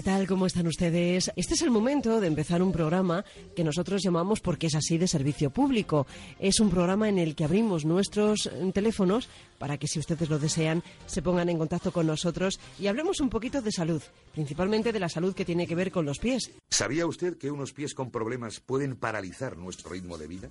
[0.00, 0.26] ¿Qué tal?
[0.26, 1.30] ¿Cómo están ustedes?
[1.36, 3.22] Este es el momento de empezar un programa
[3.54, 6.06] que nosotros llamamos Porque es así de servicio público.
[6.38, 10.82] Es un programa en el que abrimos nuestros teléfonos para que si ustedes lo desean
[11.04, 15.10] se pongan en contacto con nosotros y hablemos un poquito de salud, principalmente de la
[15.10, 16.50] salud que tiene que ver con los pies.
[16.70, 20.50] ¿Sabía usted que unos pies con problemas pueden paralizar nuestro ritmo de vida?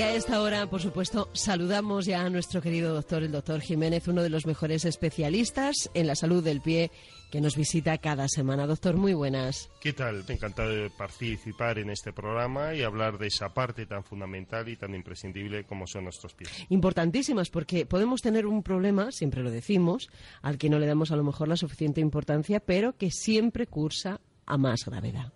[0.00, 4.08] Y a esta hora, por supuesto, saludamos ya a nuestro querido doctor, el doctor Jiménez,
[4.08, 6.90] uno de los mejores especialistas en la salud del pie
[7.30, 8.66] que nos visita cada semana.
[8.66, 9.68] Doctor, muy buenas.
[9.82, 10.24] ¿Qué tal?
[10.26, 14.94] Encantado de participar en este programa y hablar de esa parte tan fundamental y tan
[14.94, 16.48] imprescindible como son nuestros pies.
[16.70, 20.08] Importantísimas, porque podemos tener un problema, siempre lo decimos,
[20.40, 24.22] al que no le damos a lo mejor la suficiente importancia, pero que siempre cursa
[24.46, 25.34] a más gravedad.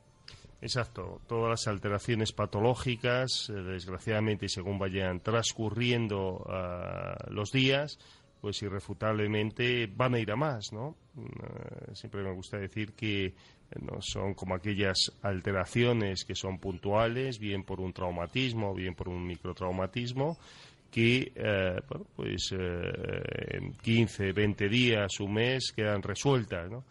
[0.64, 7.98] Exacto, todas las alteraciones patológicas, eh, desgraciadamente, según vayan transcurriendo ah, los días,
[8.40, 10.96] pues irrefutablemente van a ir a más, ¿no?
[11.18, 13.34] Eh, siempre me gusta decir que eh,
[13.78, 19.26] no son como aquellas alteraciones que son puntuales, bien por un traumatismo, bien por un
[19.26, 20.38] microtraumatismo,
[20.90, 21.30] que
[21.90, 26.84] bueno, pues en 15, 20 días, un mes quedan resueltas, ¿no?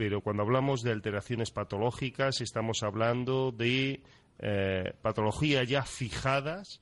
[0.00, 4.00] Pero cuando hablamos de alteraciones patológicas estamos hablando de
[4.38, 6.80] eh, patologías ya fijadas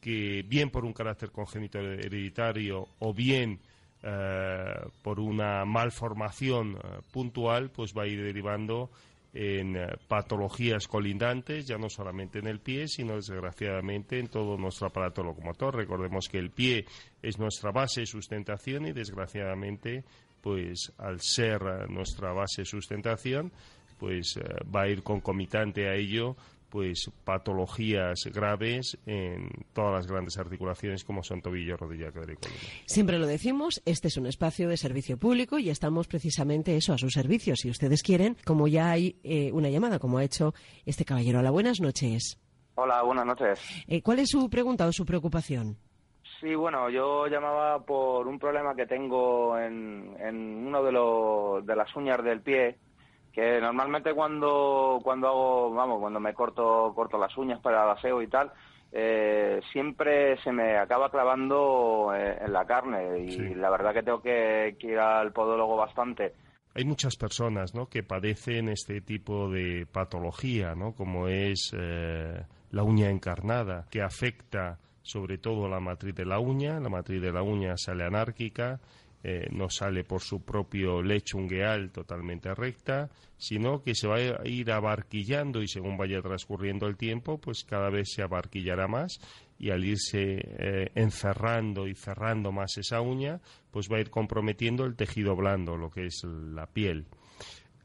[0.00, 3.60] que bien por un carácter congénito hereditario o bien
[4.02, 8.88] eh, por una malformación eh, puntual, pues va a ir derivando
[9.34, 9.76] en
[10.08, 15.76] patologías colindantes, ya no solamente en el pie, sino desgraciadamente en todo nuestro aparato locomotor.
[15.76, 16.86] Recordemos que el pie
[17.20, 20.04] es nuestra base de sustentación y desgraciadamente
[20.46, 23.50] pues al ser eh, nuestra base de sustentación,
[23.98, 26.36] pues eh, va a ir concomitante a ello
[26.68, 32.62] pues patologías graves en todas las grandes articulaciones como son tobillo, rodilla, cadera y columna.
[32.86, 36.98] Siempre lo decimos, este es un espacio de servicio público y estamos precisamente eso a
[36.98, 37.56] su servicio.
[37.56, 41.40] Si ustedes quieren, como ya hay eh, una llamada, como ha hecho este caballero.
[41.40, 42.38] Hola, buenas noches.
[42.76, 43.60] Hola, buenas noches.
[44.04, 45.76] ¿Cuál es su pregunta o su preocupación?
[46.40, 51.74] Sí, bueno, yo llamaba por un problema que tengo en, en uno de, los, de
[51.74, 52.76] las uñas del pie,
[53.32, 58.20] que normalmente cuando, cuando hago, vamos, cuando me corto, corto las uñas para el aseo
[58.20, 58.52] y tal,
[58.92, 64.22] eh, siempre se me acaba clavando eh, en la carne y la verdad que tengo
[64.22, 66.34] que, ir al podólogo bastante.
[66.74, 67.86] Hay muchas personas ¿no?
[67.88, 70.92] que padecen este tipo de patología, ¿no?
[70.94, 76.80] como es eh, la uña encarnada, que afecta sobre todo la matriz de la uña.
[76.80, 78.80] La matriz de la uña sale anárquica,
[79.22, 83.08] eh, no sale por su propio lecho ungueal totalmente recta,
[83.38, 87.88] sino que se va a ir abarquillando y según vaya transcurriendo el tiempo, pues cada
[87.88, 89.20] vez se abarquillará más
[89.58, 93.40] y al irse eh, encerrando y cerrando más esa uña,
[93.70, 97.06] pues va a ir comprometiendo el tejido blando, lo que es la piel.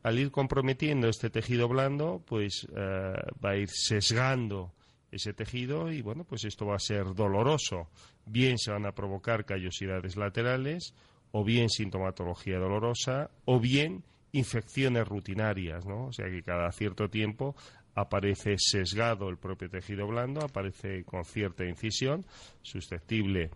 [0.04, 3.14] Al ir comprometiendo este tejido blando, pues eh,
[3.44, 4.74] va a ir sesgando
[5.12, 7.90] ese tejido y bueno, pues esto va a ser doloroso.
[8.26, 10.94] Bien se van a provocar callosidades laterales
[11.32, 16.08] o bien sintomatología dolorosa o bien infecciones rutinarias, ¿no?
[16.08, 17.56] O sea que cada cierto tiempo
[17.96, 22.26] aparece sesgado el propio tejido blando, aparece con cierta incisión,
[22.62, 23.52] susceptible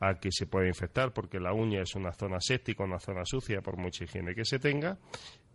[0.00, 3.62] a que se pueda infectar porque la uña es una zona séptica, una zona sucia
[3.62, 4.98] por mucha higiene que se tenga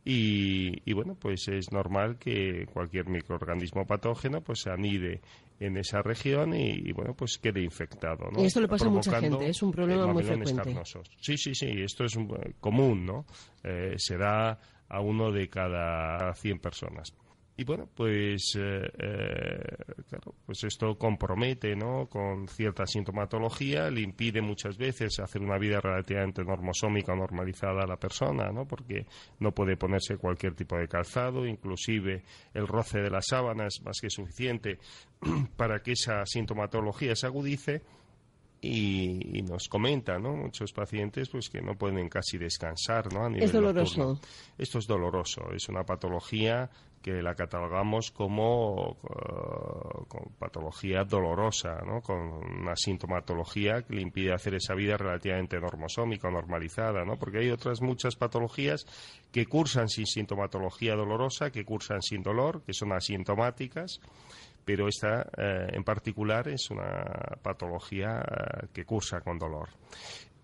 [0.05, 5.21] y, bueno, pues es normal que cualquier microorganismo patógeno pues se anide
[5.59, 8.29] en esa región y, bueno, pues quede infectado.
[8.31, 8.41] ¿no?
[8.41, 10.75] Y esto le pasa a mucha gente, es un problema muy frecuente.
[11.19, 12.17] Sí, sí, sí, esto es
[12.59, 13.25] común, ¿no?
[13.63, 14.59] Eh, se da
[14.89, 17.13] a uno de cada 100 personas.
[17.55, 19.75] Y bueno, pues, eh, eh,
[20.09, 22.07] claro, pues esto compromete, ¿no?
[22.07, 27.87] Con cierta sintomatología, le impide muchas veces hacer una vida relativamente normosómica o normalizada a
[27.87, 28.65] la persona, ¿no?
[28.65, 29.05] Porque
[29.39, 32.23] no puede ponerse cualquier tipo de calzado, inclusive
[32.55, 34.79] el roce de las sábanas más que suficiente
[35.55, 37.83] para que esa sintomatología se agudice.
[38.63, 40.35] Y, nos comentan, ¿no?
[40.35, 43.25] Muchos pacientes, pues que no pueden casi descansar, ¿no?
[43.25, 43.99] A nivel es doloroso.
[43.99, 44.29] Nocturno.
[44.57, 46.69] Esto es doloroso, es una patología
[47.03, 52.01] que la catalogamos como, uh, patología dolorosa, ¿no?
[52.01, 57.19] con una sintomatología que le impide hacer esa vida relativamente normosómica normalizada, ¿no?
[57.19, 58.85] porque hay otras muchas patologías
[59.33, 63.99] que cursan sin sintomatología dolorosa, que cursan sin dolor, que son asintomáticas,
[64.65, 69.69] pero esta eh, en particular es una patología eh, que cursa con dolor.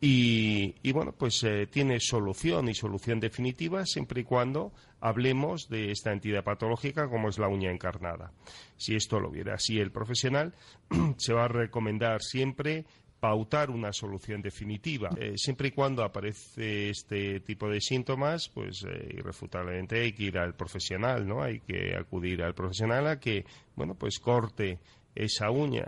[0.01, 4.71] Y, bueno, pues eh, tiene solución y solución definitiva siempre y cuando
[5.01, 8.31] hablemos de esta entidad patológica como es la uña encarnada.
[8.77, 10.53] Si esto lo viera así el profesional,
[11.17, 12.85] se va a recomendar siempre
[13.19, 15.09] pautar una solución definitiva.
[15.17, 20.37] Eh, siempre y cuando aparece este tipo de síntomas, pues eh, irrefutablemente hay que ir
[20.37, 21.43] al profesional, ¿no?
[21.43, 23.45] Hay que acudir al profesional a que,
[23.75, 24.79] bueno, pues corte
[25.15, 25.85] esa uña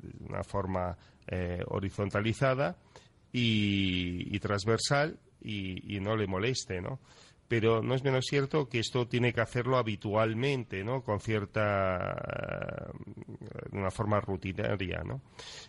[0.00, 0.96] de una forma
[1.68, 2.76] horizontalizada
[3.32, 7.00] y, transversal y, no le moleste, ¿no?
[7.50, 11.02] Pero no es menos cierto que esto tiene que hacerlo habitualmente, ¿no?
[11.02, 12.92] Con cierta,
[13.72, 15.20] de una forma rutinaria, ¿no?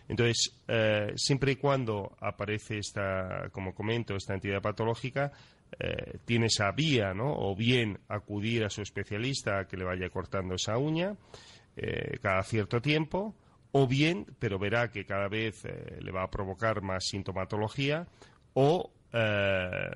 [0.06, 5.32] Entonces, eh, siempre y cuando aparece esta, como comento, esta entidad patológica,
[5.76, 7.34] eh, tiene esa vía, ¿no?
[7.34, 11.16] O bien acudir a su especialista a que le vaya cortando esa uña
[11.74, 13.34] eh, cada cierto tiempo,
[13.72, 18.06] o bien, pero verá que cada vez eh, le va a provocar más sintomatología,
[18.54, 19.90] o eh,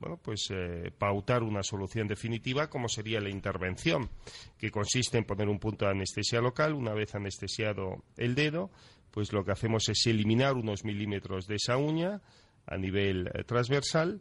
[0.00, 4.10] bueno, pues eh, pautar una solución definitiva como sería la intervención,
[4.58, 8.70] que consiste en poner un punto de anestesia local, una vez anestesiado el dedo,
[9.10, 12.20] pues lo que hacemos es eliminar unos milímetros de esa uña
[12.66, 14.20] a nivel transversal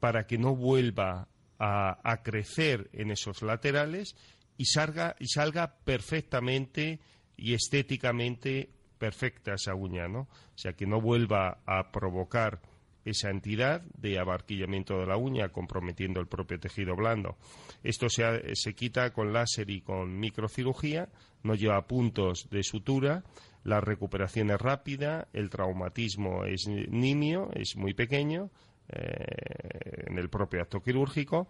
[0.00, 1.28] para que no vuelva
[1.58, 4.14] a crecer en esos laterales
[4.60, 7.00] y salga, y salga perfectamente
[7.34, 8.68] y estéticamente
[9.00, 10.20] perfecta esa uña, ¿no?
[10.20, 12.60] O sea, que no vuelva a provocar
[13.04, 17.38] esa entidad de abarquillamiento de la uña, comprometiendo el propio tejido blando.
[17.82, 21.08] Esto se, se quita con láser y con microcirugía,
[21.42, 23.24] no lleva puntos de sutura,
[23.64, 28.50] la recuperación es rápida, el traumatismo es nimio, es muy pequeño
[28.88, 31.48] eh, en el propio acto quirúrgico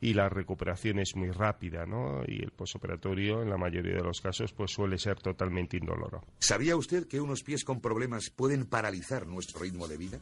[0.00, 2.22] y la recuperación es muy rápida, ¿no?
[2.26, 6.24] Y el posoperatorio, en la mayoría de los casos, pues suele ser totalmente indoloro.
[6.38, 10.20] ¿Sabía usted que unos pies con problemas pueden paralizar nuestro ritmo de vida?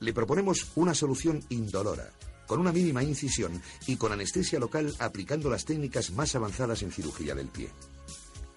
[0.00, 2.10] Le proponemos una solución indolora,
[2.46, 7.34] con una mínima incisión y con anestesia local aplicando las técnicas más avanzadas en cirugía
[7.34, 7.70] del pie.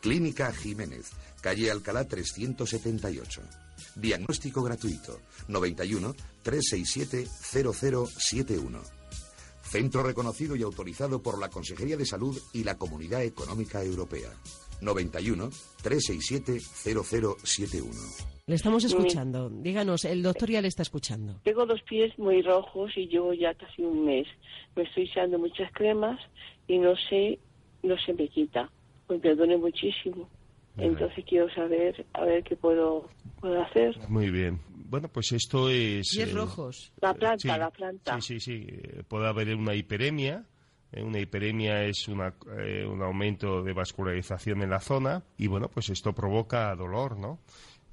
[0.02, 1.12] Clínica Jiménez,
[1.42, 3.42] calle Alcalá 378.
[3.96, 9.05] Diagnóstico gratuito 91 367 0071.
[9.76, 14.30] Centro reconocido y autorizado por la Consejería de Salud y la Comunidad Económica Europea.
[14.80, 15.50] 91
[15.84, 17.92] 367 0071.
[18.48, 19.50] Le estamos escuchando.
[19.50, 21.42] Díganos, el doctor ya le está escuchando.
[21.44, 24.28] Tengo dos pies muy rojos y llevo ya casi un mes.
[24.78, 26.22] Me estoy echando muchas cremas
[26.70, 27.38] y no sé,
[27.84, 28.72] no se me quita.
[29.08, 30.30] Pues me duele muchísimo.
[30.78, 33.98] Entonces quiero saber, a ver qué puedo, puedo hacer.
[34.10, 34.60] Muy bien.
[34.68, 36.10] Bueno, pues esto es...
[36.16, 36.94] Pies eh, rojos.
[37.02, 38.22] La planta, la planta.
[38.22, 38.68] Sí, sí, sí.
[38.68, 40.46] Eh, puede haber una hiperemia.
[40.92, 42.34] Eh, una hiperemia es una,
[42.88, 47.40] un aumento de vascularización en la zona y bueno, pues esto provoca dolor, ¿no?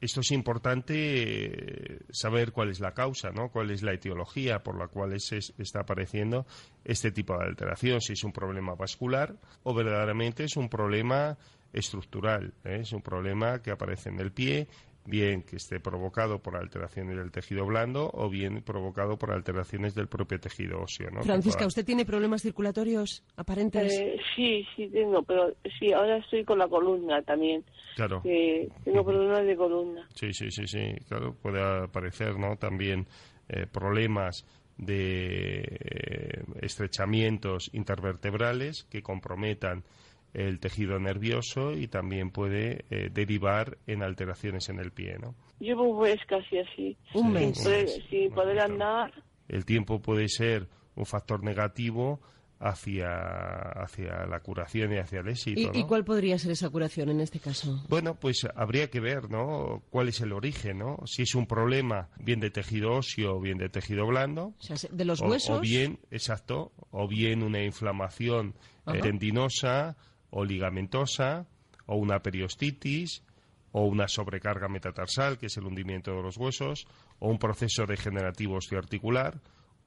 [0.01, 3.51] Esto es importante saber cuál es la causa, ¿no?
[3.51, 6.45] Cuál es la etiología por la cual se está apareciendo
[6.85, 11.39] este tipo de alteración, si es un problema vascular o verdaderamente es un problema
[11.73, 12.55] estructural.
[12.65, 12.79] ¿eh?
[12.81, 14.69] Es un problema que aparece en el pie,
[15.05, 20.07] bien que esté provocado por alteraciones del tejido blando o bien provocado por alteraciones del
[20.07, 21.11] propio tejido óseo.
[21.11, 21.23] ¿no?
[21.23, 23.93] Francisca, ¿usted tiene problemas circulatorios aparentes?
[23.93, 27.65] Eh, sí, sí tengo, pero sí, ahora estoy con la columna también.
[27.97, 28.23] Claro.
[28.23, 30.09] tengo problemas de columna.
[30.15, 32.57] Sí, sí, sí, sí, claro, puede aparecer, ¿no?
[32.57, 33.07] También
[33.49, 34.47] eh, problemas
[34.79, 39.85] de estrechamientos intervertebrales que comprometan
[40.33, 45.35] el tejido nervioso y también puede eh, derivar en alteraciones en el pie, ¿no?
[45.59, 46.97] Llevo un mes casi así.
[47.15, 47.59] Un mes.
[48.09, 49.13] Sin poder andar.
[49.49, 52.21] El tiempo puede ser un factor negativo
[52.63, 53.09] hacia,
[53.83, 55.71] hacia la curación y hacia el éxito.
[55.75, 57.83] ¿Y, cuál podría ser esa curación en este caso?
[57.89, 59.83] Bueno, pues habría que ver, ¿no?
[59.91, 60.99] ¿Cuál es el origen, ¿no?
[61.05, 64.55] Si es un problema bien de tejido óseo o bien de tejido blando.
[64.59, 65.59] O sea, de los huesos.
[65.59, 68.55] O, bien, exacto, o bien una inflamación
[68.87, 69.97] eh, tendinosa
[70.33, 71.47] o ligamentosa
[71.87, 73.23] o una periostitis
[73.71, 76.87] o una sobrecarga metatarsal, que es el hundimiento de los huesos,
[77.21, 79.41] o un proceso degenerativo osteoarticular,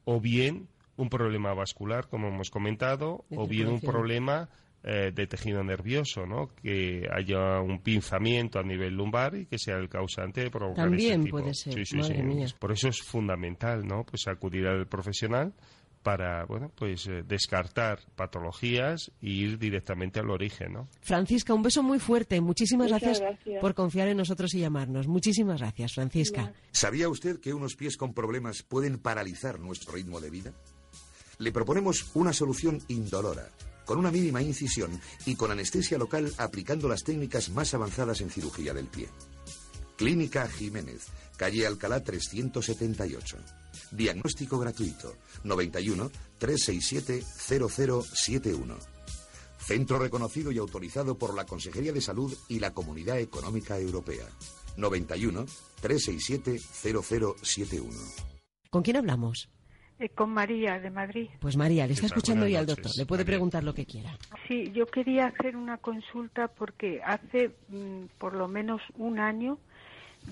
[0.06, 4.50] o bien un problema vascular, como hemos comentado, o bien un problema
[4.84, 6.50] eh, de tejido nervioso, ¿no?
[6.56, 11.12] Que haya un pinzamiento a nivel lumbar y que sea el causante de provocar También
[11.22, 11.40] este tipo.
[11.40, 12.24] puede ser, Sí, sí, madre sí.
[12.24, 12.48] mía.
[12.60, 14.04] Por eso es fundamental, ¿no?
[14.04, 15.54] Pues acudir al profesional
[16.06, 20.88] para, bueno, pues eh, descartar patologías e ir directamente al origen, ¿no?
[21.02, 22.40] Francisca, un beso muy fuerte.
[22.42, 23.24] Muchísimas gracias.
[23.60, 25.08] por confiar en nosotros y llamarnos.
[25.08, 26.54] Muchísimas gracias, Francisca.
[26.72, 30.54] ¿Sabía usted que unos pies con problemas pueden paralizar nuestro ritmo de vida?
[31.40, 33.50] Le proponemos una solución indolora,
[33.84, 38.76] con una mínima incisión y con anestesia local aplicando las técnicas más avanzadas en cirugía
[38.76, 39.10] del pie.
[39.98, 43.65] Clínica Jiménez, calle Alcalá 378.
[43.96, 48.76] Diagnóstico gratuito 91 367 0071.
[49.58, 54.26] Centro reconocido y autorizado por la Consejería de Salud y la Comunidad Económica Europea.
[54.78, 55.46] 91
[55.82, 57.92] 367 0071.
[58.70, 59.50] ¿Con quién hablamos?
[59.98, 61.30] Eh, con María de Madrid.
[61.40, 62.92] Pues María, le está escuchando ya al doctor.
[62.98, 63.32] Le puede María.
[63.38, 64.18] preguntar lo que quiera.
[64.48, 69.58] Sí, yo quería hacer una consulta porque hace mm, por lo menos un año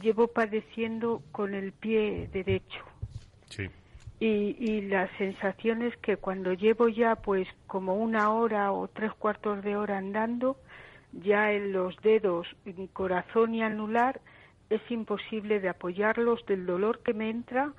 [0.02, 2.84] llevo padeciendo con el pie derecho.
[3.56, 3.70] Sí.
[4.20, 9.64] Y, y las sensaciones que cuando llevo ya pues como una hora o tres cuartos
[9.64, 10.58] de hora andando,
[11.12, 14.22] ya en los dedos, en corazón y anular,
[14.70, 17.74] es imposible de apoyarlos del dolor que me entra.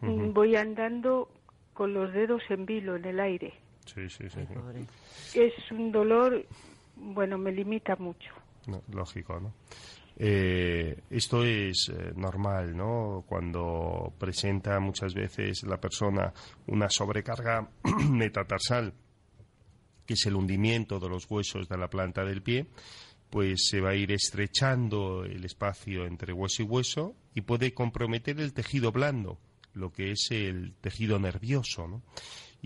[0.00, 1.28] Voy andando
[1.74, 3.54] con los dedos en vilo en el aire.
[3.86, 4.40] Sí, sí, sí.
[4.74, 4.86] Ay.
[5.34, 6.44] Es un dolor,
[6.96, 8.32] bueno, me limita mucho.
[8.66, 9.52] No, lógico, ¿no?
[10.18, 13.24] Eh, esto es eh, normal, ¿no?
[13.26, 16.32] Cuando presenta muchas veces la persona
[16.66, 17.68] una sobrecarga
[18.10, 18.94] metatarsal,
[20.06, 22.66] que es el hundimiento de los huesos de la planta del pie,
[23.28, 28.40] pues se va a ir estrechando el espacio entre hueso y hueso y puede comprometer
[28.40, 29.38] el tejido blando,
[29.74, 32.02] lo que es el tejido nervioso, ¿no?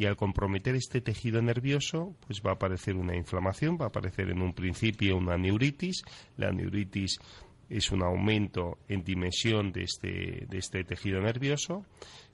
[0.00, 4.30] Y al comprometer este tejido nervioso, pues va a aparecer una inflamación, va a aparecer
[4.30, 6.04] en un principio una neuritis.
[6.38, 7.19] La neuritis
[7.69, 11.85] es un aumento en dimensión de este, de este tejido nervioso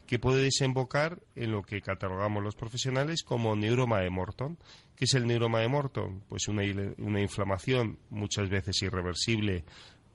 [0.06, 4.58] que puede desembocar en lo que catalogamos los profesionales como neuroma de Morton.
[4.94, 6.22] ¿Qué es el neuroma de Morton?
[6.28, 6.62] Pues una,
[6.98, 9.64] una inflamación muchas veces irreversible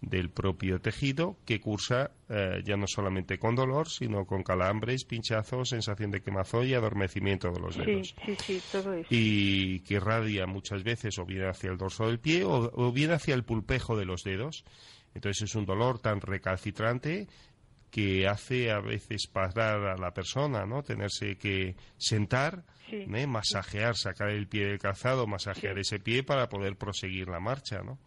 [0.01, 5.69] del propio tejido que cursa eh, ya no solamente con dolor, sino con calambres, pinchazos,
[5.69, 9.07] sensación de quemazón y adormecimiento de los Sí, dedos sí, sí, todo eso.
[9.11, 13.11] y que irradia muchas veces o bien hacia el dorso del pie o, o bien
[13.11, 14.65] hacia el pulpejo de los dedos.
[15.13, 17.27] Entonces es un dolor tan recalcitrante
[17.91, 20.81] que hace a veces parar a la persona, ¿no?
[20.81, 23.05] Tenerse que sentar, Sí.
[23.13, 23.27] ¿eh?
[23.27, 27.99] masajear, sacar el pie del calzado, masajear ese pie para poder proseguir la marcha, ¿no?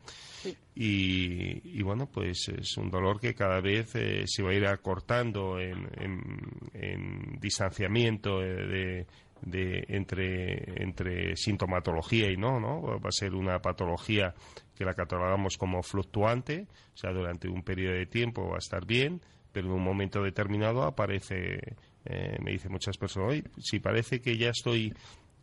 [0.43, 0.55] Sí.
[0.75, 4.67] Y, y bueno, pues es un dolor que cada vez eh, se va a ir
[4.67, 6.41] acortando en, en-
[6.75, 9.07] en distanciamiento eh, de,
[9.43, 12.83] de- entre, entre sintomatología y no, ¿no?
[13.01, 14.35] Va a ser una patología
[14.77, 18.85] que la catalogamos como fluctuante, o sea, durante un periodo de tiempo va a estar
[18.85, 19.21] bien,
[19.55, 21.61] pero en un momento determinado aparece,
[22.05, 24.93] eh, me dicen muchas personas, "Oye, si parece que ya estoy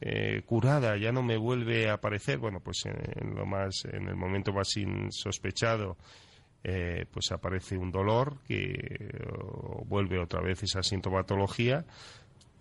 [0.01, 4.07] eh, curada, ya no me vuelve a aparecer, bueno, pues en, en lo más, en
[4.07, 5.95] el momento más insospechado,
[6.63, 9.09] eh, pues aparece un dolor que eh,
[9.85, 11.85] vuelve otra vez esa sintomatología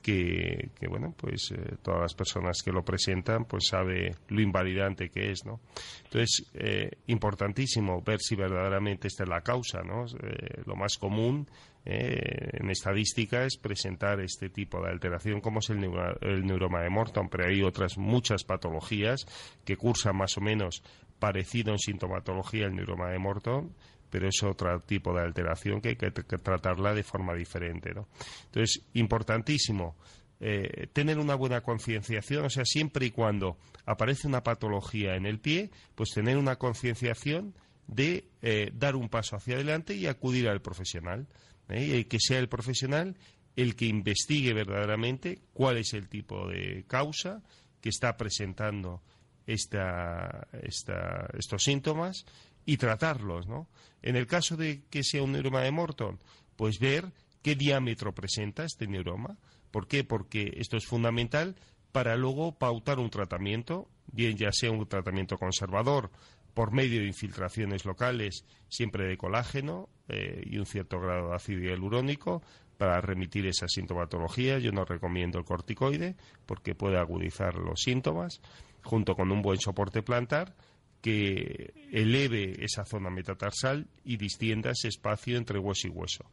[0.03, 5.31] que, bueno pues eh, todas las personas que lo presentan pues sabe lo invalidante que
[5.31, 5.61] es no
[6.05, 11.47] entonces eh, importantísimo ver si verdaderamente esta es la causa no Eh, lo más común
[11.85, 16.83] eh, en estadística es presentar este tipo de alteración como es el, neura- el neuroma
[16.83, 19.27] de Morton pero hay otras muchas patologías
[19.65, 20.83] que cursan más o menos
[21.19, 23.75] parecido en sintomatología el neuroma de Morton
[24.11, 27.93] pero es otro tipo de alteración que hay que, tratarla de forma diferente.
[27.95, 28.09] ¿no?
[28.47, 29.97] Entonces, importantísimo
[30.41, 35.39] eh, tener una buena concienciación, o sea, siempre y cuando aparece una patología en el
[35.39, 37.55] pie, pues tener una concienciación
[37.87, 41.27] de eh, dar un paso hacia adelante y acudir al profesional.
[41.69, 41.99] ¿eh?
[41.99, 43.17] Y que sea el profesional
[43.57, 47.43] el que investigue verdaderamente cuál es el tipo de causa
[47.81, 49.03] que está presentando
[49.47, 52.25] esta, esta- estos síntomas
[52.71, 53.67] y tratarlos, ¿no?
[54.01, 56.21] En el caso de que sea un neuroma de Morton,
[56.55, 57.11] pues ver
[57.43, 59.39] qué diámetro presenta este neuroma.
[59.73, 60.05] ¿Por qué?
[60.05, 61.57] Porque esto es fundamental
[61.91, 66.13] para luego pautar un tratamiento, bien ya sea un tratamiento conservador
[66.55, 71.63] por medio de infiltraciones locales, siempre de colágeno eh, y un cierto grado de ácido
[71.63, 72.41] hialurónico,
[72.79, 74.61] para remitir esa sintomatología.
[74.61, 76.15] Yo no recomiendo el corticoide
[76.47, 78.41] porque puede agudizar los síntomas
[78.85, 80.55] junto con un buen soporte plantar,
[81.01, 86.25] que eleve esa zona metatarsal y distienda ese espacio entre hueso y hueso.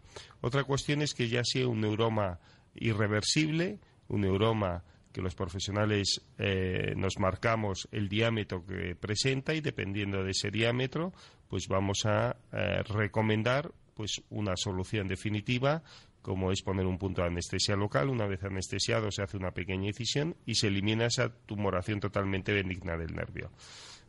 [0.42, 2.40] Otra cuestión es que ya sea un neuroma
[2.76, 10.24] irreversible, un neuroma que los profesionales eh, nos marcamos el diámetro que presenta y dependiendo
[10.24, 11.14] de ese diámetro,
[11.48, 15.82] pues vamos a eh, recomendar pues una solución definitiva
[16.22, 18.10] como es poner un punto de anestesia local.
[18.10, 22.98] Una vez anestesiado se hace una pequeña incisión y se elimina esa tumoración totalmente benigna
[22.98, 23.50] del nervio.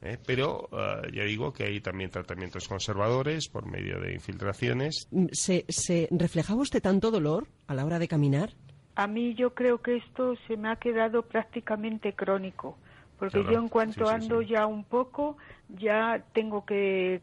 [0.02, 0.19] ¿Eh?
[0.26, 0.69] Pero
[1.12, 5.09] ya digo que hay también tratamientos conservadores por medio de infiltraciones.
[5.33, 8.50] ¿Se, ¿Se reflejaba usted tanto dolor a la hora de caminar?
[8.95, 12.76] A mí yo creo que esto se me ha quedado prácticamente crónico,
[13.17, 15.37] porque yo en cuanto ando ya un poco,
[15.69, 17.21] ya tengo que,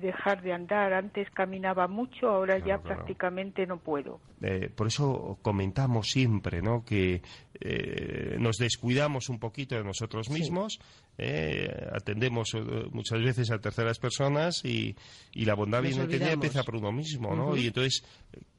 [0.00, 0.92] dejar de andar.
[0.92, 4.20] Antes caminaba mucho, ahora ya prácticamente no puedo.
[4.40, 6.84] Eh, por eso comentamos siempre ¿no?
[6.84, 7.22] que
[7.60, 10.78] eh, nos descuidamos un poquito de nosotros mismos,
[11.16, 12.56] eh, atendemos
[12.92, 14.94] muchas veces a terceras personas y,
[15.34, 17.34] la bondad viene que empieza por uno mismo.
[17.34, 17.56] ¿no?
[17.56, 18.04] Y entonces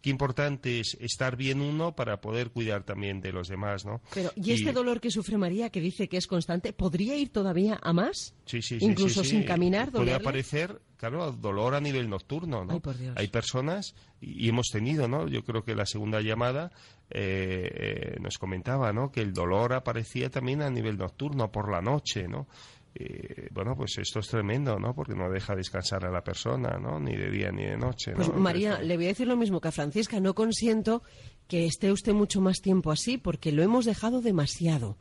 [0.01, 4.01] qué importante es estar bien uno para poder cuidar también de los demás, ¿no?
[4.13, 7.79] Pero, ¿y, este dolor que sufre María, que dice que es constante, podría ir todavía
[7.81, 8.34] a más?
[8.46, 8.86] Sí, sí, sí.
[8.86, 12.81] Incluso sin caminar, Puede aparecer, claro, dolor a nivel nocturno, ¿no?
[13.15, 15.27] Hay personas, y, hemos tenido, ¿no?
[15.27, 16.71] Yo creo que la segunda llamada
[17.09, 19.12] eh, eh, nos comentaba, ¿no?
[19.12, 22.48] Que el dolor aparecía también a nivel nocturno, por la noche, ¿no?
[22.95, 24.93] Eh, bueno, pues esto es tremendo, ¿no?
[24.95, 27.00] Porque no deja descansar a la persona, ¿no?
[27.00, 28.13] Ni de día ni de noche.
[28.15, 30.19] Pues María, le voy a decir lo mismo que a Francisca.
[30.19, 31.03] No consiento
[31.48, 34.98] que esté usted mucho más tiempo así porque lo hemos dejado demasiado.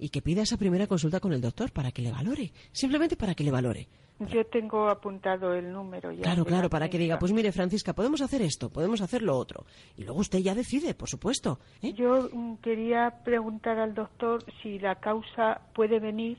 [0.00, 2.52] Y que pida esa primera consulta con el doctor para que le valore.
[2.72, 3.86] Simplemente para que le valore.
[4.28, 6.22] Yo tengo apuntado el número ya.
[6.22, 9.64] Claro, claro, para que diga, pues mire, Francisca, podemos hacer esto, podemos hacer lo otro.
[9.96, 11.58] Y luego usted ya decide, por supuesto.
[11.82, 11.92] ¿eh?
[11.94, 16.38] Yo mm, quería preguntar al doctor si la causa puede venir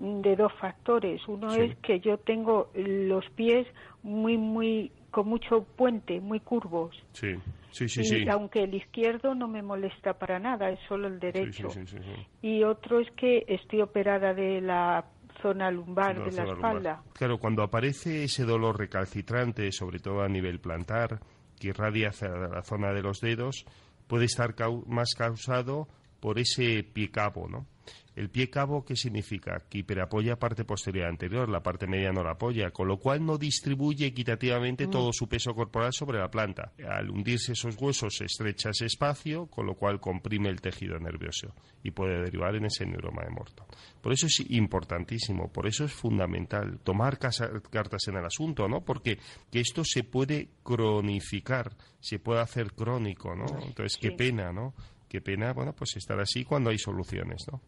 [0.00, 1.20] de dos factores.
[1.28, 3.66] Uno es que yo tengo los pies
[4.02, 6.96] muy, muy, con mucho puente, muy curvos.
[7.12, 7.34] Sí,
[7.70, 8.24] sí, sí.
[8.24, 11.68] Y aunque el izquierdo no me molesta para nada, es solo el derecho.
[12.42, 15.04] y otro es que estoy operada de la
[15.42, 17.02] zona lumbar de la, espalda.
[17.14, 21.20] Claro, cuando aparece ese dolor recalcitrante, sobre todo a nivel plantar,
[21.58, 23.64] que irradia hacia la zona de los dedos,
[24.06, 24.54] puede estar
[24.86, 25.88] más causado
[26.20, 27.66] por ese pie cabo, ¿no?
[28.16, 29.64] El pie cabo, ¿qué significa?
[29.68, 33.38] Que hiperapoya parte posterior anterior, la parte media no la apoya, con lo cual no
[33.38, 34.90] distribuye equitativamente mm.
[34.90, 36.72] todo su peso corporal sobre la planta.
[36.86, 41.54] Al hundirse esos huesos se estrecha ese espacio, con lo cual comprime el tejido nervioso
[41.82, 43.66] y puede derivar en ese neuroma de Morton.
[44.02, 48.84] Por eso es importantísimo, por eso es fundamental tomar cartas en el asunto, ¿no?
[48.84, 49.18] Porque
[49.52, 53.46] esto se puede cronificar, se puede hacer crónico, ¿no?
[53.62, 54.74] Entonces, qué pena, ¿no?
[55.08, 57.60] Qué pena, bueno, pues estar así cuando hay soluciones, ¿no?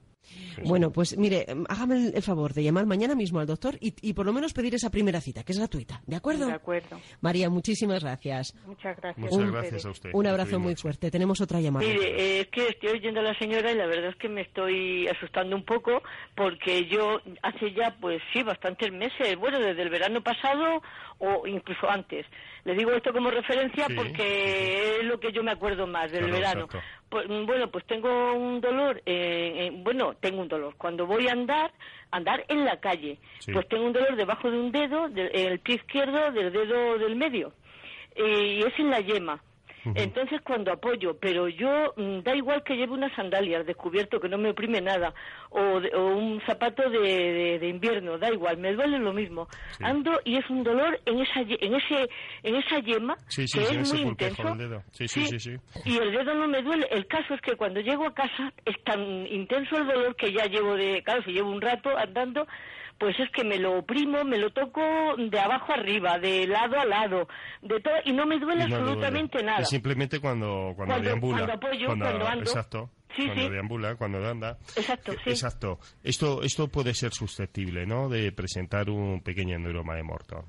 [0.64, 4.32] Bueno, pues mire, hágame el favor de llamar mañana mismo al doctor y, por lo
[4.32, 6.02] menos pedir esa primera cita, que es gratuita.
[6.06, 6.46] ¿De acuerdo?
[6.46, 7.00] De acuerdo.
[7.20, 8.54] María, muchísimas gracias.
[8.66, 9.32] Muchas gracias.
[9.32, 10.10] Muchas gracias a usted.
[10.12, 11.10] Un abrazo muy fuerte.
[11.10, 11.86] Tenemos otra llamada.
[11.86, 15.08] Mire, es que estoy oyendo a la señora y la verdad es que me estoy
[15.08, 16.02] asustando un poco
[16.34, 20.82] porque yo hace ya, pues sí, bastantes meses, bueno, desde el verano pasado
[21.22, 22.26] o incluso antes.
[22.64, 26.68] Le digo esto como referencia porque es lo que yo me acuerdo más del verano.
[27.08, 30.74] Pues, bueno, pues tengo un dolor, eh, bueno, tengo un dolor.
[30.76, 31.72] Cuando voy a andar,
[32.10, 33.18] andar en la calle,
[33.52, 37.14] pues tengo un dolor debajo de un dedo, del el pie izquierdo del dedo del
[37.14, 37.52] medio.
[38.16, 39.40] Eh, y es en la yema.
[39.84, 44.38] Entonces cuando apoyo, pero yo mm, da igual que lleve unas sandalias descubierto que no
[44.38, 45.12] me oprime nada
[45.50, 49.48] o, un zapato de, invierno, da igual, me duele lo mismo.
[49.80, 52.08] Ando y es un dolor en esa en ese
[52.42, 54.56] en esa yema que es muy intenso.
[55.84, 56.86] y el dedo no me duele.
[56.90, 60.46] El caso es que cuando llego a casa es tan intenso el dolor que ya
[60.46, 62.46] llevo de, claro, si llevo un rato andando,
[63.02, 64.80] pues es que me lo oprimo, me lo toco
[65.18, 67.26] de abajo arriba, de lado a lado,
[67.60, 69.58] de todo, y no me duele absolutamente nada.
[69.58, 71.38] Es simplemente cuando, cuando, deambula.
[71.38, 72.44] Cuando apoyo, cuando, ando.
[72.44, 72.90] Exacto.
[73.16, 74.58] Cuando deambula, cuando anda.
[74.76, 75.30] Exacto, sí.
[75.30, 75.78] Exacto.
[76.02, 78.08] Esto, esto puede ser susceptible, ¿no?
[78.08, 80.44] De presentar un pequeño neuroma de morto.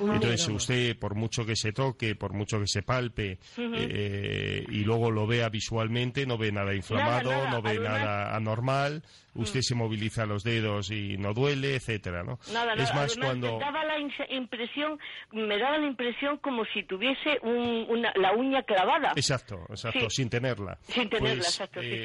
[0.00, 5.10] Entonces, usted, por mucho que se toque, por mucho que se palpe, eh, y luego
[5.10, 9.02] lo vea visualmente, no ve nada inflamado, no ve nada anormal,
[9.34, 12.38] usted se moviliza los dedos y no duele, etcétera, ¿no?
[12.52, 14.98] Nada, es más cuando me daba la impresión,
[15.32, 19.12] me daba la impresión como si tuviese una, la uña clavada.
[19.16, 20.78] Exacto, exacto, sin tenerla.
[20.88, 21.80] Sin tenerla, pues, exacto.
[21.80, 21.95] Eh,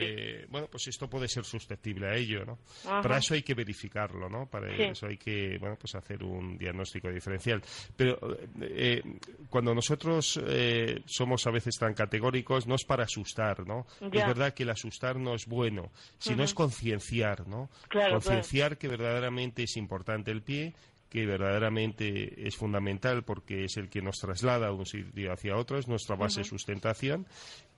[0.49, 2.59] bueno, pues esto puede ser susceptible a ello, ¿no?
[2.83, 4.47] Para eso hay que verificarlo, ¿no?
[4.47, 7.61] Para eso hay que, bueno, pues hacer un diagnóstico diferencial.
[7.95, 8.17] Pero
[8.61, 9.01] eh,
[9.49, 13.85] cuando nosotros eh, somos a veces tan categóricos, no es para asustar, ¿no?
[14.01, 17.69] Es verdad que el asustar no es bueno, si no es conciencia concienciar, ¿no?
[17.87, 20.73] Claro, concienciar que verdaderamente es importante el pie,
[21.09, 25.77] que verdaderamente es fundamental porque es el que nos traslada de un sitio hacia otro,
[25.77, 27.27] es nuestra base de sustentación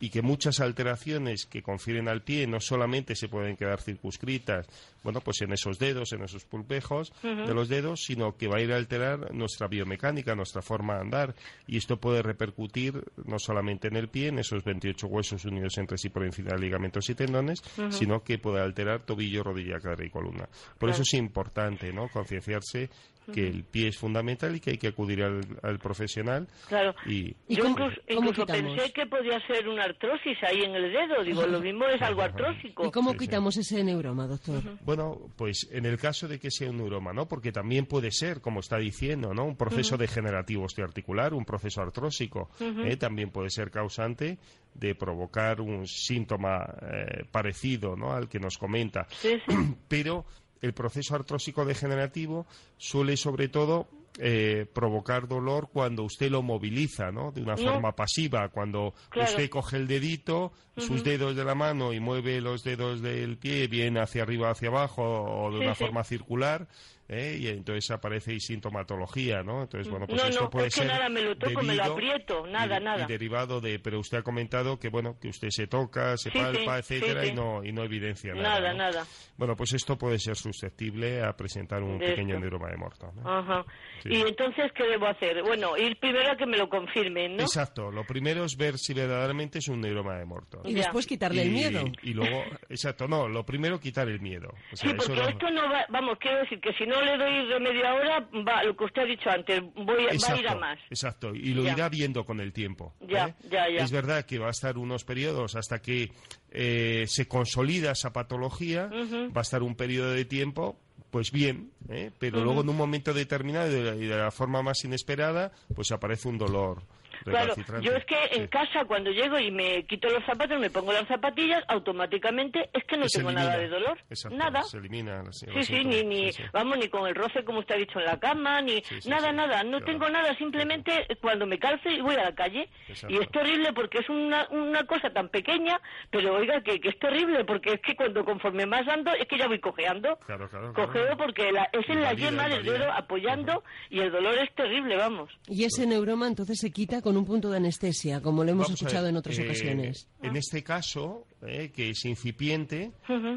[0.04, 4.68] y que muchas alteraciones que confieren al pie no solamente se pueden quedar circunscritas,
[5.02, 8.62] bueno, pues en esos dedos, en esos pulpejos de los dedos, sino que va a
[8.62, 11.36] ir a alterar nuestra biomecánica, nuestra forma de andar
[11.68, 15.98] y esto puede repercutir no solamente en el pie, en esos 28 huesos unidos entre
[15.98, 20.10] sí por encima de ligamentos y tendones, sino que puede alterar tobillo, rodilla, cadera y
[20.10, 20.50] columna.
[20.78, 22.90] Por eso es importante, ¿no?, concienciarse
[23.32, 26.48] que el pie es fundamental y que hay que acudir al, profesional.
[26.68, 26.96] Claro.
[27.06, 31.24] Y, Yo incluso, pensé que podía ser una artrosis ahí en el dedo.
[31.24, 32.88] Digo, lo mismo es algo artrósico.
[32.88, 34.62] ¿Y cómo quitamos ese neuroma, doctor?
[34.82, 37.28] Bueno, pues en el caso de que sea un neuroma, ¿no?
[37.28, 39.46] Porque también puede ser, como está diciendo, ¿no?
[39.46, 42.50] Un proceso degenerativo osteoarticular, un proceso artrósico.
[42.60, 42.98] ¿eh?
[42.98, 44.38] También puede ser causante
[44.74, 48.14] de provocar un síntoma eh, parecido ¿no?
[48.14, 49.08] al que nos comenta.
[49.88, 50.26] Pero
[50.64, 52.48] el proceso artrósico degenerativo
[52.78, 57.32] suele sobre todo eh, provocar dolor cuando usted lo moviliza, ¿no?
[57.32, 62.00] De una forma pasiva, cuando usted coge el dedito, sus dedos de la mano y
[62.00, 66.68] mueve los dedos del pie bien hacia arriba, hacia abajo o de una forma circular,
[67.08, 67.38] ¿eh?
[67.40, 69.64] y entonces aparece ahí sintomatología, ¿no?
[69.64, 71.76] Entonces, bueno, pues no, esto no, puede es ser que nada, me lo toco, me
[71.76, 73.04] lo aprieto, nada, y, nada.
[73.04, 76.80] Y derivado de, pero usted ha comentado que, bueno, que usted se toca, se palpa,
[76.80, 78.60] etcétera, y no y no evidencia nada.
[78.60, 79.06] Nada, nada.
[79.38, 83.12] Bueno, pues esto puede ser susceptible a presentar un pequeño neuroma de morto.
[83.16, 83.30] ¿no?
[83.30, 83.66] Ajá.
[84.06, 85.42] ¿Y entonces qué debo hacer?
[85.44, 87.44] Bueno, ir primero a que me lo confirmen, ¿no?
[87.44, 87.92] Exacto.
[87.92, 90.62] Lo primero es ver si verdaderamente es un neuroma de morto.
[90.66, 91.84] Y después quitarle el miedo.
[92.02, 94.50] Y luego, exacto, no, lo primero quitar el miedo.
[94.72, 96.93] O sea, sí, porque eso no- esto no va, vamos, quiero decir que si no
[97.02, 100.40] le doy remedio ahora, va, lo que usted ha dicho antes, voy, a- va a
[100.40, 100.80] ir a más.
[100.90, 101.74] Exacto, y lo Ya.
[101.74, 102.94] irá viendo con el tiempo.
[103.02, 103.36] Ya, ¿eh?
[103.50, 103.84] ya, ya.
[103.84, 106.12] Es verdad que va a estar unos periodos hasta que
[106.52, 110.78] eh, se consolida esa patología, va a estar un periodo de tiempo,
[111.10, 112.12] pues bien, ¿eh?
[112.20, 116.28] pero luego en un momento determinado de, y de la forma más inesperada, pues aparece
[116.28, 116.82] un dolor.
[117.24, 118.48] Claro, yo es que en Sí.
[118.50, 122.98] casa cuando llego y me quito los zapatos, me pongo las zapatillas, automáticamente es que
[122.98, 123.50] no Se tengo elimina.
[123.52, 124.64] nada de dolor, Exacto, nada.
[124.64, 125.24] Se elimina.
[125.32, 128.06] Sí, Sí, sí, ni, ni, vamos, ni con el roce como usted ha dicho en
[128.06, 129.36] la cama, ni Sí, sí, nada, sí.
[129.36, 129.86] nada, no Claro.
[129.86, 132.70] tengo nada, simplemente cuando me calce y voy a la calle.
[132.88, 133.14] Exacto.
[133.16, 135.80] Y es terrible porque es una, una cosa tan pequeña,
[136.12, 139.38] pero oiga, que, que es terrible porque es que cuando conforme más ando, es que
[139.38, 140.18] ya voy cojeando.
[140.26, 140.88] Claro, claro, claro.
[140.92, 144.96] Cojeo porque la- es en la yema del dedo apoyando y el dolor es terrible,
[144.98, 145.32] vamos.
[145.48, 148.82] Y ese neuroma entonces se quita con un punto de anestesia, como lo hemos Vamos
[148.82, 150.08] escuchado ver, en otras eh, ocasiones.
[150.22, 152.92] En este caso, eh, que es incipiente,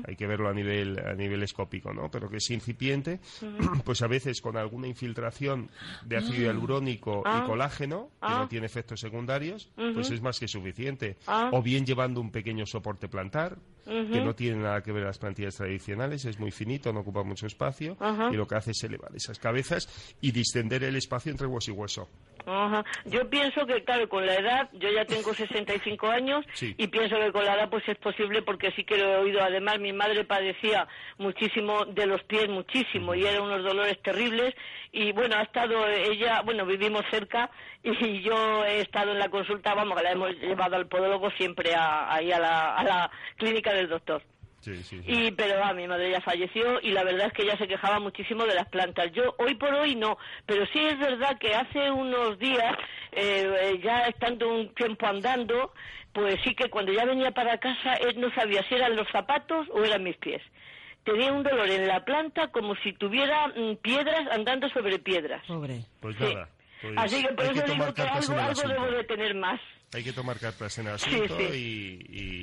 [0.07, 2.11] hay que verlo a nivel a nivel escópico, ¿no?
[2.11, 3.20] Pero que es incipiente,
[3.85, 5.68] pues a veces con alguna infiltración
[6.05, 7.42] de ácido hialurónico Ah.
[7.42, 8.38] y colágeno, que Ah.
[8.40, 11.16] no tiene efectos secundarios, pues es más que suficiente.
[11.26, 11.50] Ah.
[11.52, 15.55] O bien llevando un pequeño soporte plantar, que no tiene nada que ver las plantillas
[15.57, 17.96] tradicionales, es muy finito, no ocupa mucho espacio,
[18.33, 19.88] y lo que hace es elevar esas cabezas
[20.20, 22.09] y distender el espacio entre hueso y hueso.
[22.46, 22.85] Ajá.
[23.04, 26.74] Yo pienso que, claro, con la edad, yo ya tengo 65 años Sí.
[26.78, 29.42] y pienso que con la edad pues es posible porque sí que lo he oído.
[29.42, 30.87] Además, mi madre padecía
[31.18, 34.54] muchísimo de los pies, muchísimo, y eran unos dolores terribles.
[34.92, 37.50] Y bueno, ha estado ella, bueno, vivimos cerca
[37.82, 41.74] y yo he estado en la consulta, vamos, que la hemos llevado al podólogo siempre
[41.74, 44.22] a- ahí a la, a la clínica del doctor.
[44.61, 45.05] Sí, sí, sí.
[45.07, 48.01] Y, pero ah, mi madre ya falleció y la verdad es que ella se quejaba
[48.01, 49.12] muchísimo de las plantas.
[49.12, 52.75] Yo hoy por hoy no, pero sí es verdad que hace unos días,
[53.12, 55.73] eh, eh, ya estando un tiempo andando,
[56.12, 59.69] pues sí que cuando ya venía para casa eh, no sabía si eran los zapatos
[59.73, 60.42] o eran mis pies.
[61.05, 65.45] Tenía un dolor en la planta como si tuviera mm, piedras andando sobre piedras.
[65.47, 65.85] Pobre.
[66.01, 66.25] Pues Sí.
[66.25, 66.49] nada.
[66.83, 68.87] pues Así que por hay eso que digo tomar que cartas algo, en el algo
[68.87, 69.61] debo de tener más.
[69.95, 71.45] Hay que tomar cartas en el Sí, asunto sí.
[72.11, 72.36] Y, y-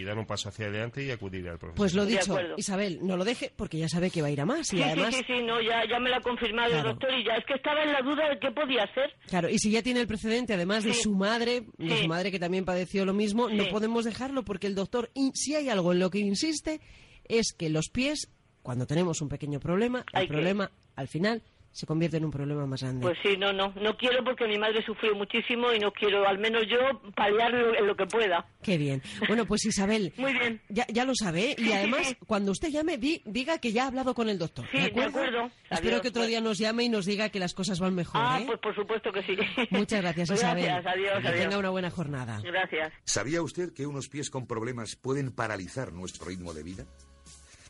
[0.00, 1.76] y dar un paso hacia adelante y acudir al profesor.
[1.76, 2.36] Pues lo dicho.
[2.56, 4.72] Isabel, no lo deje porque ya sabe que va a ir a más.
[4.72, 6.88] Y Sí, además, sí, sí, sí, no, ya, ya me lo ha confirmado Claro.
[6.90, 9.12] el doctor y ya es que estaba en la duda de qué podía hacer.
[9.28, 12.38] claro, y si ya tiene el precedente, además de su madre, de su madre que
[12.38, 16.10] también padeció lo mismo, no podemos dejarlo porque el doctor, si hay algo en lo
[16.10, 16.80] que insiste,
[17.28, 18.28] es que los pies,
[18.62, 22.30] cuando tenemos un pequeño problema, el Hay que- problema al final se convierte en un
[22.30, 23.02] problema más grande.
[23.02, 26.38] Pues sí, no, no, no quiero porque mi madre sufrió muchísimo y no quiero, al
[26.38, 26.78] menos yo,
[27.14, 28.44] paliarlo en lo que pueda.
[28.62, 29.00] Qué bien.
[29.28, 30.60] Bueno, pues Isabel, Muy bien.
[30.68, 32.16] ya, ya lo sabe, y sí, además, sí.
[32.26, 34.66] cuando usted llame, di- diga que ya ha hablado con el doctor.
[34.72, 35.20] Sí, de acuerdo.
[35.20, 36.28] Espero Adiós, que otro pues.
[36.28, 38.20] día nos llame y nos diga que las cosas van mejor.
[38.22, 38.44] Ah, ¿eh?
[38.46, 39.36] pues por supuesto que sí.
[39.70, 40.64] Muchas gracias, Pues Isabel.
[40.64, 41.42] Gracias, adiós, que adiós.
[41.44, 42.40] tenga una buena jornada.
[42.42, 42.92] Gracias.
[43.04, 46.84] ¿Sabía usted que unos pies con problemas pueden paralizar nuestro ritmo de vida?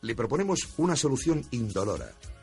[0.03, 2.13] Le proponemos una solución indolora,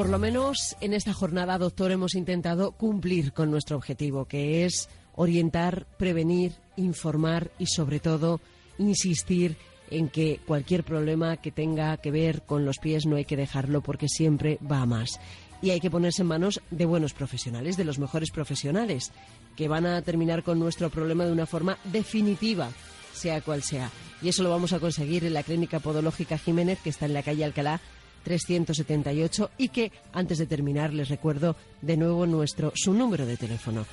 [0.00, 4.88] Por lo menos en esta jornada, doctor, hemos intentado cumplir con nuestro objetivo, que es
[5.14, 8.40] orientar, prevenir, informar y, sobre todo,
[8.78, 9.58] insistir
[9.90, 13.82] en que cualquier problema que tenga que ver con los pies no hay que dejarlo
[13.82, 15.20] porque siempre va a más.
[15.60, 19.12] Y hay que ponerse en manos de buenos profesionales, de los mejores profesionales,
[19.54, 22.70] que van a terminar con nuestro problema de una forma definitiva,
[23.12, 23.90] sea cual sea.
[24.22, 27.22] Y eso lo vamos a conseguir en la Clínica Podológica Jiménez, que está en la
[27.22, 27.82] calle Alcalá
[28.24, 33.86] 378 y que antes de terminar les recuerdo de nuevo nuestro su número de teléfono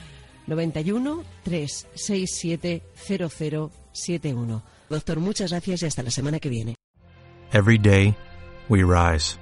[0.47, 4.63] 91 367 0071.
[4.89, 6.75] Doctor, muchas gracias y hasta la semana que viene.
[7.51, 8.15] Every day
[8.69, 9.37] we rise,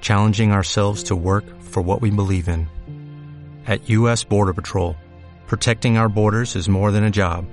[0.00, 2.68] challenging ourselves to work for what we believe in.
[3.66, 4.96] At US Border Patrol,
[5.46, 7.46] protecting our borders is more than a job.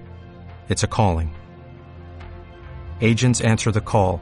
[0.70, 1.34] It's a calling.
[3.02, 4.22] Agents answer the call